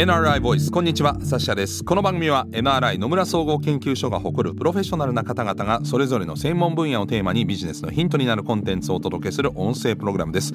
[0.00, 1.84] NRI ボイスこんにちはサッシャです。
[1.84, 10.54] この番組は NRI 野村総合研究所が誇るプロフェッショナルな方々がそれぞれの専門分野をテーマにビジネスのヒントになるコンテンツをお届けする音声プログラムです。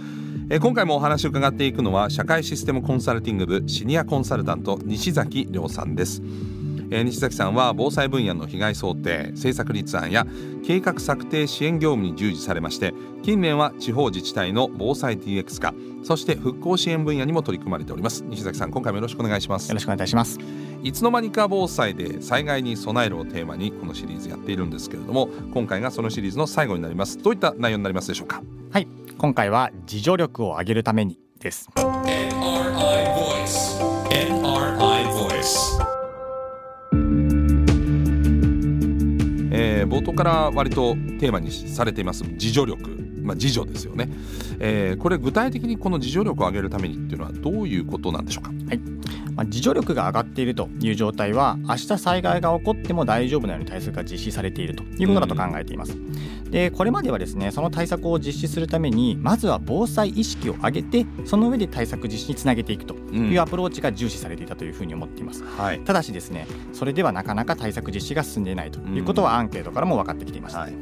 [0.50, 6.24] え今回もお話を伺っていくのは社会システムコンサルティング部シニアコンサルタント西崎亮さんです。
[6.96, 10.26] えー、西崎さんは防災分野の被害想定政策立案や
[10.66, 15.74] 計画策定支援業務に従事されまして近年は地方自治体の防災 DX 化
[16.04, 18.24] そして復興支援分野にも取り組まれております。
[18.28, 19.68] 西崎さん今回もよろしくお願いします。
[19.70, 20.40] よろしくお願いします。
[20.84, 27.18] いつの間にか防災で災害に備えるをテーマにこのシリーズやっているんですけれども今回がそのシリーズの最後になります。
[27.18, 28.42] どういった内容になりますでしょうか？
[28.72, 28.88] はい。
[29.18, 31.68] 今回は自助力を上げるためにです
[39.86, 42.90] 冒頭から割とテーマにされています自助力、
[43.22, 44.10] まあ、自助ですよね、
[44.60, 48.78] えー、これ具体的にこの自助力を上げるためにっていうのはどういうことなんでしょうか、はい。
[49.36, 55.98] まあ、自助力が上がっているという状態は明日災害が起こっても大丈夫なように対策が実施されているということだと考えています。
[56.50, 65.44] でこれまではですねその対策を実施するためにまずは防災意識を上げてその上で対策実施につなげていくというアプローチが重視されていたというふうに思っています。
[65.44, 70.60] はい、ただしですねそれではなかなか対策実施が進んでいないということはアンケートからも分かってきていました。
[70.60, 70.74] はい、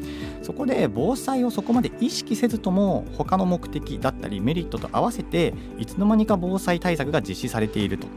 [0.42, 8.08] そこで防災をそこまで意識せずとも他の目的だったりメリットと合わせていつの間にか防災対策が実施されていると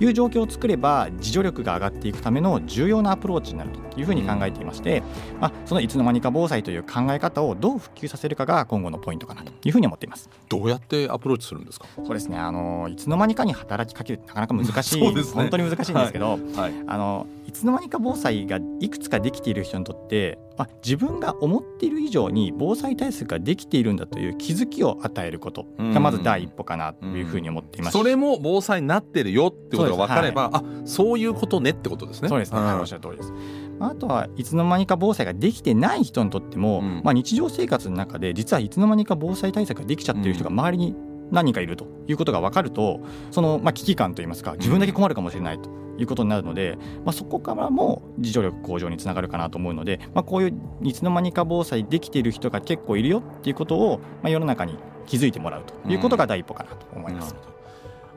[0.00, 5.02] いう状況を作れば自助力が上がっていくための重要なアプローチになるというふうに考えていまして、
[5.40, 10.28] まあ、そのいつの間にか防災という考え方をどう普及させるかが今後のポイントかなというふうに思っています。
[10.48, 11.86] どうやってアプローチするんですか？
[11.96, 12.38] そうですね。
[12.38, 16.40] あのいつの間にかに働きかけるなかなか難しい、ね、本当に難しいんですけど、はい。
[16.54, 25.66] はい、あのいつの間にか防災がいくつかできている人にとってまあ、自分が思っている以上に防災対策ができているんだという気づきを与えること。
[25.78, 32.28] がまず第一歩かなというふうに思っています、それも防災になってるよってことが分かれば、はい、あそういうことねってことですね。
[32.28, 33.32] そうですね、はい、おっしゃる通りです。
[33.80, 40.96] あとはいつの間にか防災ができてない人にとっても、うん、まあ、日常生活の中で実はいつの間にか防災対策ができちゃってる人が周りに
[41.30, 43.00] 何人かいるということが分かると
[43.30, 57.34] そのまあ危機感といいますか自分だけ困るかもしれないということになるので、まあ、そこからも自助力向上につながるかなと思うので、まあ、こういういつの間にか防災できている人が結構いるよっていうことを、まあ、世の中に気づいてもらうということが第一歩かなと思います。
[57.48, 57.54] うん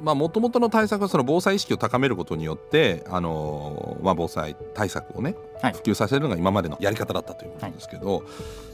[0.01, 8.23] まあ、もともとの対策はその防災意識を高めることによって、あのまあ、防災対策をね、はい、普及させるのが今までのやり方だったということですけど、はい、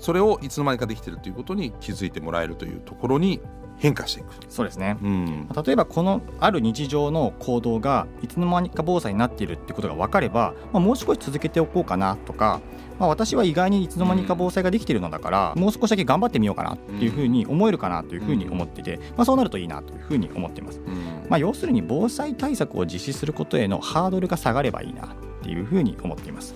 [0.01, 3.39] それをいつの間にかできてるということに気づいてもらえるというところに
[3.77, 4.29] 変化していく。
[4.49, 12.61] そうですね、うん、例えばこのある日常の行動がいつの間にか防災になっているってことが分かれば、まあ、もう少し続けておこうかなとか、
[12.99, 20.79] まあ、私は意外にいつの間にか防災ができているのだから、うん、もう少しだけ頑張ってみようかなっていうふうに思えるかなというふうに思っていて、まあ、そうなるといいなというふうに思っています、
[21.29, 25.07] まあ、要するに防災対策を実施することへのハードルが下がればいいなっ
[25.43, 26.55] ていうふうに思っています。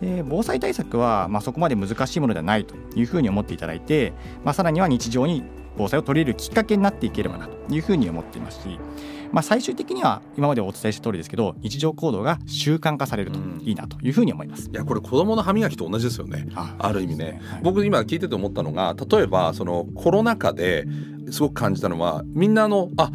[0.00, 5.44] で防災対策は、まあ、そこまで難しいものではないというふうに思っていただいて、まあ、さらには日常に
[5.76, 8.78] 防災を取り入れるきっかけになっていければなというふうに思っていますし、
[9.32, 16.46] まあ、最終的には今までお伝えした通りですけど日常行動が習慣化されるといいなというふうに思います、いやこれ子どもの歯磨きと同じですよね。
[16.54, 17.40] ある意味ね、ね。
[17.44, 20.86] はい、僕今聞いてて思ったのが例えばそのコロナ禍で
[21.30, 23.10] すごく感じたのはみんなあのあ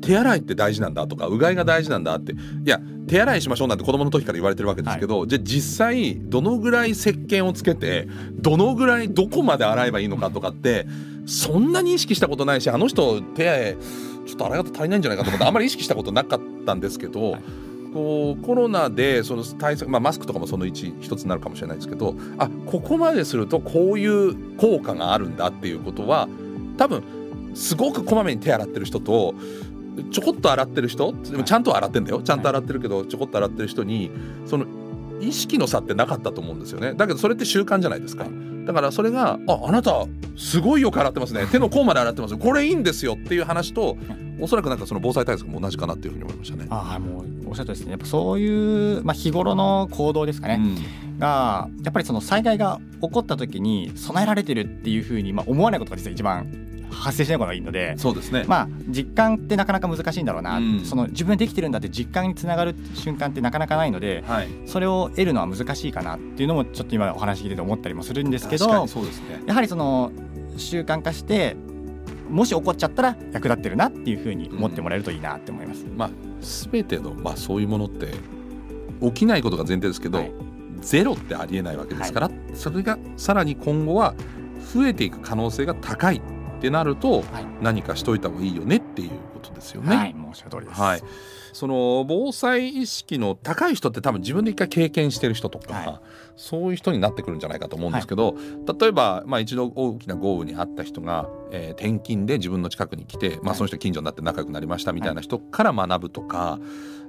[0.00, 10.86] 手洗いって大事なんだとかうがいが大事なんだっていや手洗いしましょうなんて子供の時から言われてるわけですけど、はい、じゃあ実際どのぐらい石鹸をつけてどのぐらいどこまで洗えばいいのかとかって
[11.26, 13.76] そんなに意識したことないしあの人手
[14.26, 17.42] ちょっと洗い方足りないんじゃないかと思って あんまり意識したことなかったんですけど、はい、
[17.92, 26.28] こうコロナでその対策、まあ、マスクとかもその一一つになるかもしれないですけどあここまでするとこういう効果があるんだっていうことは
[26.76, 27.02] 多分
[27.54, 29.34] すごくこまめに手洗ってる人と
[30.10, 32.22] ちょこっと洗ってる人でもちゃんと洗ってんだよ。
[32.22, 34.10] ちゃんと洗ってるけどちょこっと洗ってる人に
[34.44, 34.66] その
[35.20, 36.94] 意識の差ってなかったと思うんですよね。
[36.94, 38.26] だけどそれって習慣じゃないですか
[38.66, 41.46] だからそれが「ああなたすごいよく洗ってますね。
[41.50, 43.96] 手の甲まで洗ってますこれいいんですよ」っていう話と
[44.40, 46.66] おそらくなんかその防災対策も同じかなっていうふうに思いましたね。
[46.68, 47.92] あもうおっしゃるとですね。
[47.92, 58.44] やっぱそういう、まあ、日頃の行動ですかね、うん、がやっぱりその災害が起こった時に備えられてるっていうふうに、まあ、思わないことが実は一番発生しない方がいいのでそうですね。
[58.46, 70.12] まあ実感ってなかなか難しいんだろうな、うん、その自分できてるんだって実感につながる瞬間ってなかなかないので、はい、それを得るのは難しいかなっていうのもちょっと今お話聞いてて思ったりもするんですけどそうです、ね、やはりその
[70.56, 71.56] 習慣化して
[72.28, 75.84] もし起こっちゃったら役立ってるなっていうふうに思ってもらえるといいなって思います。
[75.84, 76.10] うん、まあ、
[76.70, 78.08] 全ての、まあ、そういうものって
[79.00, 80.32] 起きないことが前提ですけど、はい、
[80.80, 84.14] ゼロってありえないわけですから、はい、それがさらに今後は
[84.74, 86.20] 増えていく可能性が高い
[86.56, 87.24] ってなると、はい、
[87.60, 89.96] 何かしといた方がいいよねっていうことですよね。
[89.96, 90.80] はい、申し訳通りです。
[90.80, 91.02] はい。
[91.52, 96.00] その防災意識の高い人って多分自分で一回経験してる人とか、はい、
[96.36, 106.58] そういう人になってくるんじゃないかと思うんですけど、はい、例えば、まあ、一度大きな豪雨にあった人が、えー、転勤で自分の近くに来て、まあ、その人近所になって仲良くなりましたみたいな人から学ぶとか、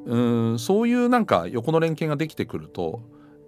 [0.05, 3.01] うんそういうなんか横の連携ができてくると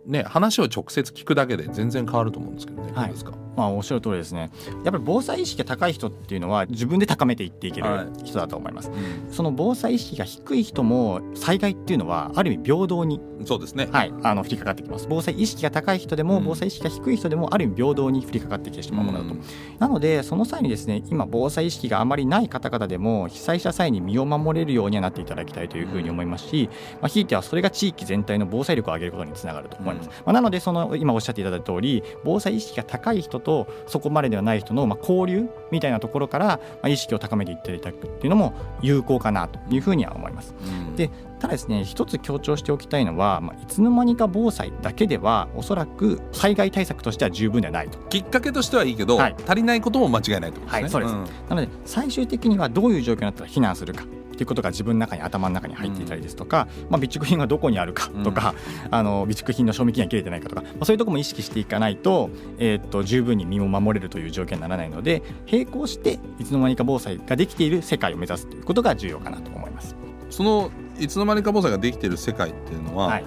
[0.06, 3.14] ね、話を直接聞くだけで全然変わると思うんですけどね、はい、
[3.56, 4.50] まあ、おっしゃる通りですね。
[4.84, 7.88] やっぱり防災意識が高い人っていうのは自分で高めていっていける
[8.24, 15.08] 人だと思います、はいうん、その防災意識が低い人も災害っていうのはある意味平等にそうですね、はい、あの降りかかってきます。
[15.10, 19.42] 防災意識が高い人でも、防災意識が低い人でもある意味平等に降りかかってきてしまうものだと、うん、
[19.80, 26.70] なのでその際にですね今防災意識があまりない方々でも被災した際に身を守れるようにはなっていただきたいというふうに思いますし、
[27.02, 29.80] まあ、ひいてはそれが地域全体の防災力を上げることにつながると。
[29.80, 40.56] 思います、まあ、なのでその今おっしゃっていただいた通り防災意識が高い人とそこまでではない人のまあ交流みたいなところからまあ意識を高めていっていただくっていうのも有効かなというふうには思います。
[40.62, 41.10] うん、で
[41.40, 47.98] ただですね一つ強調しておきたいのは、まあ、いつの間にか防災だけではおそらく災害対策としては十分ではないと。
[48.10, 54.04] きっかけとしてはいいけど、はい、足りないことも間違いないと、ね、はいそうです、うん、なので最終的にはどういう状況になったら避難するか
[54.40, 58.56] っていうことが自分の中に頭の中に入っていたりですとか、まあ、備蓄品がどこにあるかとか、
[58.86, 69.94] うん、あの備蓄品の賞味期限が切れてないかとか、まあ、そういうところも意識していかないと,、えー、っと十分に身を守れるという状況にならないので並行していつの間にか防災ができている世界を目指すということが重要かなと思います。
[70.30, 73.26] そのいつの間にか防災ができている世界っていうのは、はい、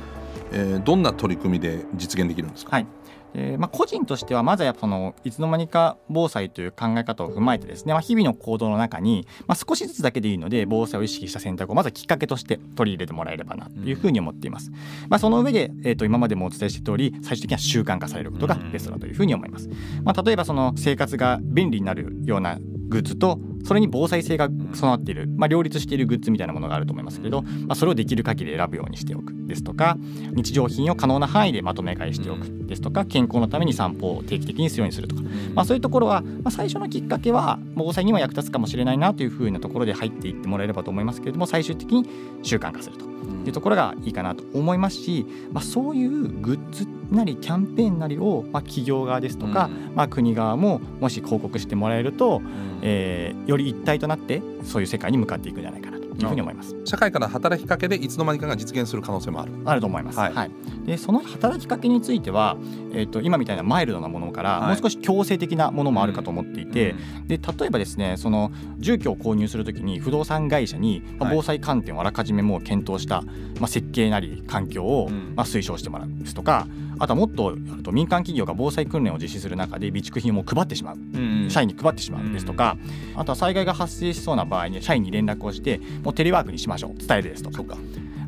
[0.52, 2.86] えー、どんな取り組みで実現できるんですか、はい。
[3.34, 14.74] えーまあ、個人としてはまずはやっぱそのいつの間にか防災という考え方を踏まえてですね、まあ、日々の行動の中に、まあ、少しずつだけでいいので防災を意識した選択をまずはきっかけとして取り入れてもらえればなというふうに思っています、うん、
[15.08, 19.68] まあ、その上で、えー、と今までもお伝えして通り最終的には習慣化されることがベストだというふうに思います、
[20.04, 22.58] まあ、例えばその生活が便利になるような
[22.88, 29.96] グッズとそれに防災性が備わっている、まあ、両立しているグッズみたいなものがあると思いますけれど、まあ、それをできる限り選ぶようにしておくですとか
[30.32, 35.22] 日常品を可能な範囲でまとめ買いしておくですとか健康のために散歩を定期的にするようにするとか、
[35.54, 42.08] まあ、そういうところは、まあ、最初のきっかけは防災にも役立つかもしれないなというふうなところで入っていってもらえればと思いますけれども最終的に
[42.42, 43.04] 習慣化すると
[43.46, 52.42] いうところがいいかなと思いますし、まあ、そういうグッズなりキャンペーンなりを、まあ、企業側ですとか、まあ、国側ももし広告してもらえると、
[52.82, 56.76] えー、より一体となってそういう世界に向かっていくんじゃないかなというふうに思います。
[56.84, 59.52] 社会から働きかけでいつの間にかが実現する可能性もある。
[59.64, 60.18] あると思います。
[60.18, 60.34] はい。
[60.34, 60.50] はい、
[60.84, 62.56] でその働きかけについては、
[62.92, 66.94] えっ、ー、と今みたいなマイルドなものから、もう少し強制的なものもあるかと思っていて、
[67.26, 76.66] で例えばですね、その住居を購入するときに不動産会社に、まあ、防災観点をあらかじめもう検討した、まあ設計なり環境を、まあ推奨してもらうですとか。
[77.02, 82.76] あとはもっとやると民間企業が防災訓練を実施する中で備蓄品を配ってしまう、うんうん、社員に配ってしまうですとか、
[83.14, 87.76] うん、あとは災害が発生しそうな場合に社員に連絡をしてもうテレワークにしましょう伝えるですとか。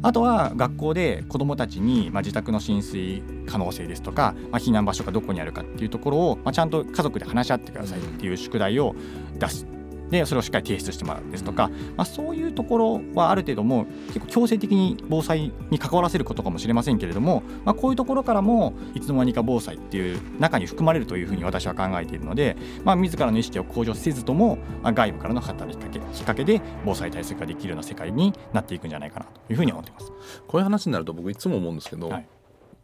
[0.03, 8.95] あとは学校で子どもたちに、まあ、自宅の浸水可能性ですとか、まあ、避難場所がどこにあるかっていうところを、まあ、ちゃんと家族で話し合ってくださいっていう宿題を
[9.39, 9.67] 出す
[10.15, 30.13] でそれをしっかり提出してもらうですとか、まあ、そういうところはある程度も結構強制的に防災に関わらせることかもしれませんけれども、まあ、こういうところからもいつの間にか防災っていう中に含まれるというふうに私は考えているので、まあ、自らの意識を向上せずとも、まあ、外部からの働きかけきっかけで防災対策ができるような世界になっていくんじゃないかなというふうに思っています。
[30.47, 32.29] こういう話になると僕いつも思うんですけど、はい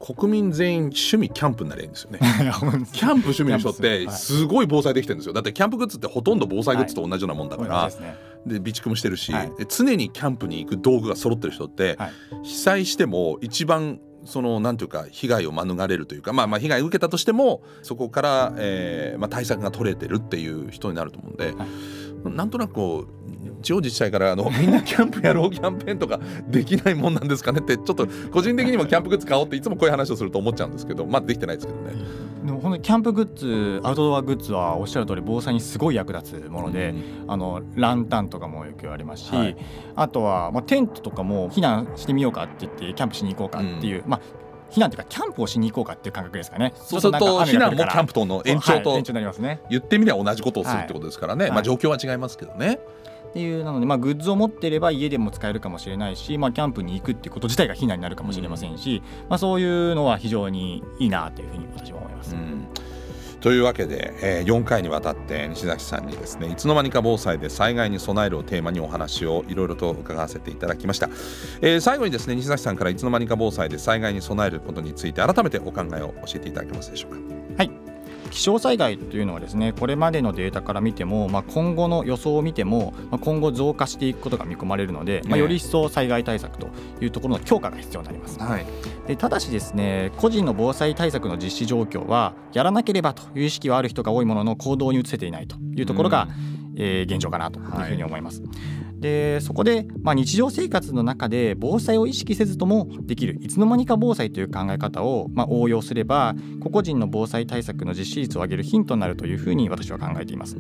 [0.01, 2.21] 国民全員趣味キャンプになれるんですよね。
[2.91, 5.35] キャンプ趣味の人ってすごい防災できてるんですよ。
[5.35, 7.93] だってキャンプグッズってほとんど防災グッズと同じようなもんだから、はい、
[8.49, 12.13] で備蓄もしてるし、はい、常にキャンプに行く道具が揃ってる人って、はい、
[12.45, 21.67] 被災しても一番そのなんていうか被害を免れるというかまあまあ被害を受けたとしてもそこから、えーまあ、対策が取れてるっていう人になると思うんで、は
[22.31, 32.31] い、なんとなくこう地方自治体からあの みんなキャンプやろうキャンペーンとかできないもんなんですかねってちょっと個人的にもキャンプグッズ買おうっていつもこういう話をすると思っちゃうんですけどまだできてないですけどね。
[32.45, 39.57] でも本当にキャンプグッズアウトドアグッズはおっしゃる通り防災にすごい役立つもので、うん、あのランタンとかもよく言われますし、はい、
[39.95, 44.21] あとは、まあ、テントとかも避難してみようかって言ってキャンプしに行こうかっていう、うん、まあ
[44.71, 46.73] 避難というかキャンプをしに行こうかっていう感覚ですかね。
[46.77, 49.61] そうすると避難もキャンプとの延長と、延長になりますね。
[49.71, 51.45] 言ってみれば同じことをするってことですからね。
[51.45, 52.79] はい、まあ状況は違いますけどね。
[53.31, 62.35] っていうなので、まあ、グッズを持っていれば家でも使えるかもしれないし、まあ、キャンプに行くっていうこと自体が避難になるかもしれませんし、まあ、そういうのは非常にいいなというふうに私は思います。
[62.35, 62.67] うん
[63.41, 71.09] というわけで、えー、4回にわたって西崎さんにですねいつの間にか防災で災害に備えるをテーマにお話をいろいろと伺わせていただきました、
[71.63, 77.19] えー、最後にですね西崎さんからいつの間にか防災で災害に備えることについて改めてお考えを教えていただけますでしょうか？
[77.57, 77.90] はい。
[78.31, 86.69] 気象災害というのはですねこれまでのデータから見ても、まあ、今後の予想を見ても、まあ、今後増加していくことが見込まれるので、まあ、より一層災害対策と
[87.01, 88.39] いうところの強化が必要になります。
[88.39, 88.67] はい、
[89.07, 98.43] でただしですね個人の防災対策の実施状況はやらなければという意識はある人が多いものの行動に移せていないというところが、うん、えー、現状かなというふうに思います。
[98.43, 110.59] はいでそこで、まあ、日常生活の中で防災を意識せずともできるいつの間にか防災という考え方を、まあ、応用すれば個々人の防災対策の実施率を上げるヒントになるというふうに私は考えています。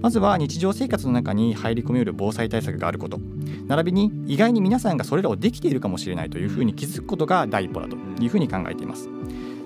[0.00, 3.20] まずは日常生活の中に入り込める防災対策があること
[3.66, 9.08] 並びに意外に皆さんがそれらをできているかもしれないというふうに気づくことが第一歩だというふうに考えています。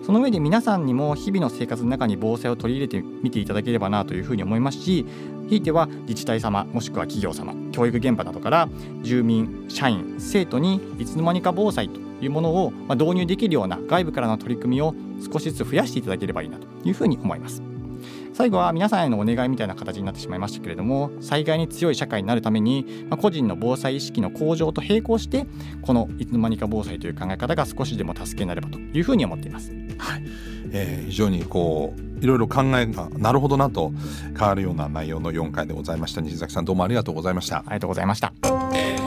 [0.04, 5.06] その上で皆さんにも日々の生活の中に防災を取り入れてみていただければなというふうに思いますし
[5.48, 8.68] ひいては自治体様もしくは企業様教育現場などから
[9.02, 14.94] 住民社員生徒にいつの間にか防災というものを導入できるような外部からの取り組みを
[15.32, 17.62] 少しずつ増やしていただければいいなというふうに思います。
[18.32, 25.46] 最後は皆さんへのお願いみたいな形になってしまいましたけれども災害に強い社会になるために、個人の防災意識の向上と並行して
[25.82, 29.72] このいつの間にか防災という考え方が少しでも助けになればというふうに思っています。
[29.98, 33.93] はいえー、非常にこういろいろ考えがなるほどなと
[34.37, 36.21] 変わるような内容の4回でございました。
[36.21, 37.59] 西崎さんどうもありがとうございました。
[37.59, 38.33] ありがとうございました。
[38.43, 39.00] NRI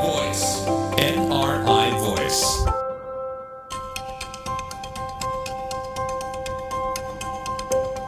[0.00, 2.72] Voice NRI Voice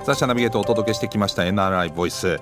[0.05, 1.43] ザ・シャナビゲートをお届けしてきました。
[1.43, 2.38] NRI ボイス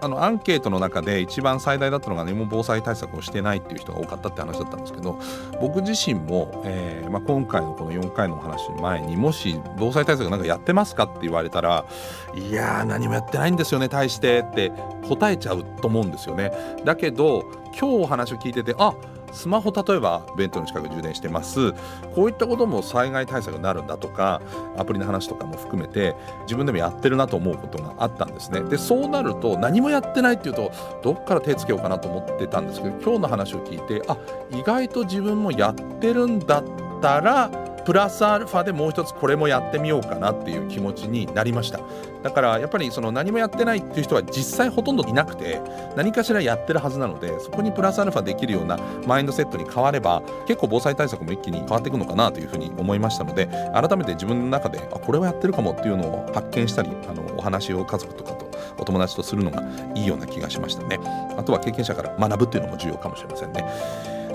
[0.00, 5.18] あのアンケートの中で一番最大だったのが何も防災対策をしてないっていう人が多かったって話だったんですけど
[5.60, 11.86] 僕自身も、えーまあ、今回のこの4回のお話の前にもし防災対策なんかやってますかって言われたら
[12.34, 14.72] いやー何もやってないんですよね対してって
[15.08, 16.52] 答えちゃうと思うんですよね。
[16.84, 17.44] だけど
[17.78, 18.94] 今日お話を聞いててあ
[19.32, 21.72] スマホ例えば弁当の近く充電してます。
[22.14, 24.40] こういったことも災害対策になるんだとか
[24.76, 28.60] アプリの話とかも含めて自分でもやってるなと思うことがあったんですね。
[28.62, 34.16] でそうなると何もやってないっていうとどっから手つけようかなと思ってたんですけど今日の話を聞いてあ
[34.50, 36.64] 意外と自分もやってるんだっ
[37.00, 37.50] たら
[37.86, 41.78] プラスアルファでもう一つこれもやってみようかなっていう気持ちになりました。
[42.24, 45.60] だからやっぱりその何もやってないっていう人は実際ほとんどいなくて
[45.94, 48.76] 何かしらやってるはずなのでそこにプラスアルファできるような
[49.06, 59.62] マインドセットに変われば結構防災対策も一気に変わっていくのかなというふうに思いましたので改めて自分の中であこれはやってるかもっていうのを発見したりあのお話を家族とかとお友達とするのが
[59.94, 60.98] いいような気がしましたね。
[61.38, 63.64] あとは経験者から学ぶっていうのも重要かもしれませんね。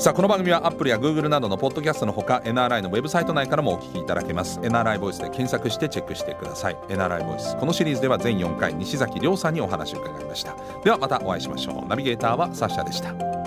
[0.02, 4.60] さあこの番組は Apple や Google などのポッドキャストのほか NRI のウェブサイト内からもお聞きいただけます。
[4.62, 6.76] NRI ボイスで検索してチェックしてください。
[6.88, 7.56] NRI ボイス。
[7.58, 10.56] このシリーズでは全4回西崎亮さんにお話を伺いました。
[10.84, 11.88] ではまたお会いしましょう。
[11.88, 13.41] ナビゲーターはサッシャでした。